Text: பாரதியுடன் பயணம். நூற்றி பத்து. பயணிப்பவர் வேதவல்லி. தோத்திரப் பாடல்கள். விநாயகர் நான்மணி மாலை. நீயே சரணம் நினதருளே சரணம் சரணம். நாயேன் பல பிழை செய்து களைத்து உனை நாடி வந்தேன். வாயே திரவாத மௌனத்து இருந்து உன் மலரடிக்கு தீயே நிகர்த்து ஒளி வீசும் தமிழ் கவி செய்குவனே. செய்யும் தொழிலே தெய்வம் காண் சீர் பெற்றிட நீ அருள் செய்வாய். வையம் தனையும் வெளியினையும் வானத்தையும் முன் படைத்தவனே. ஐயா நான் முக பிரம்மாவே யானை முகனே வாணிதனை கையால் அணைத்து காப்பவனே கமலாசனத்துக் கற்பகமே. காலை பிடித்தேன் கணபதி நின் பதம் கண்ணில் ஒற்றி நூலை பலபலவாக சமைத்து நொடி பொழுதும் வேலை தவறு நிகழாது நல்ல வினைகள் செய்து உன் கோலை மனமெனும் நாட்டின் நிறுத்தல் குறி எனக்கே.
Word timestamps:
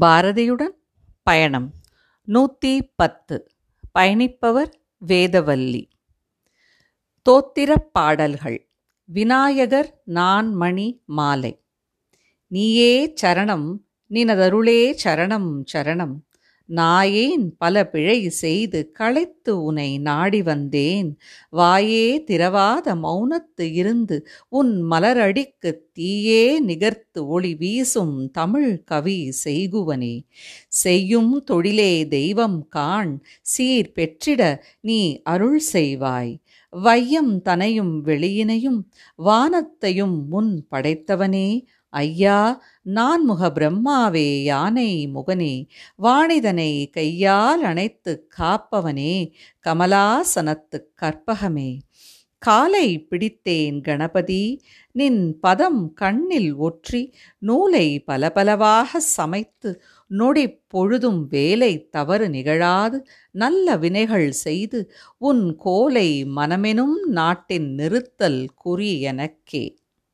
பாரதியுடன் 0.00 0.74
பயணம். 1.22 1.74
நூற்றி 2.24 2.92
பத்து. 2.96 3.50
பயணிப்பவர் 3.98 4.72
வேதவல்லி. 5.06 5.88
தோத்திரப் 7.30 7.92
பாடல்கள். 7.92 8.70
விநாயகர் 9.04 10.02
நான்மணி 10.06 11.02
மாலை. 11.04 11.64
நீயே 12.46 13.14
சரணம் 13.22 13.76
நினதருளே 14.10 14.96
சரணம் 15.04 15.64
சரணம். 15.72 16.14
நாயேன் 16.68 17.46
பல 17.58 17.86
பிழை 17.86 18.28
செய்து 18.28 18.92
களைத்து 18.98 19.62
உனை 19.62 19.98
நாடி 19.98 20.42
வந்தேன். 20.42 21.18
வாயே 21.52 22.24
திரவாத 22.24 22.94
மௌனத்து 22.94 23.72
இருந்து 23.72 24.26
உன் 24.48 24.82
மலரடிக்கு 24.90 25.72
தீயே 25.92 26.60
நிகர்த்து 26.60 27.26
ஒளி 27.26 27.54
வீசும் 27.54 28.30
தமிழ் 28.30 28.82
கவி 28.84 29.32
செய்குவனே. 29.44 30.22
செய்யும் 30.68 31.44
தொழிலே 31.44 32.08
தெய்வம் 32.08 32.68
காண் 32.68 33.22
சீர் 33.42 33.92
பெற்றிட 33.92 34.62
நீ 34.80 35.20
அருள் 35.22 35.60
செய்வாய். 35.72 36.38
வையம் 36.70 37.42
தனையும் 37.42 38.04
வெளியினையும் 38.04 38.80
வானத்தையும் 39.14 40.28
முன் 40.28 40.66
படைத்தவனே. 40.70 41.64
ஐயா 41.94 42.38
நான் 42.82 43.24
முக 43.24 43.50
பிரம்மாவே 43.54 44.42
யானை 44.42 44.90
முகனே 45.14 45.54
வாணிதனை 46.02 46.90
கையால் 46.90 47.62
அணைத்து 47.62 48.12
காப்பவனே 48.38 49.14
கமலாசனத்துக் 49.66 50.90
கற்பகமே. 51.02 51.70
காலை 52.42 53.06
பிடித்தேன் 53.10 53.80
கணபதி 53.80 54.42
நின் 54.92 55.38
பதம் 55.40 55.92
கண்ணில் 55.92 56.50
ஒற்றி 56.58 57.02
நூலை 57.38 57.86
பலபலவாக 58.06 58.96
சமைத்து 59.16 59.70
நொடி 60.06 60.44
பொழுதும் 60.66 61.26
வேலை 61.26 61.72
தவறு 61.88 62.28
நிகழாது 62.28 62.98
நல்ல 63.30 63.76
வினைகள் 63.76 64.30
செய்து 64.44 64.80
உன் 65.18 65.56
கோலை 65.56 66.08
மனமெனும் 66.36 66.98
நாட்டின் 67.10 67.68
நிறுத்தல் 67.74 68.42
குறி 68.54 69.00
எனக்கே. 69.00 69.64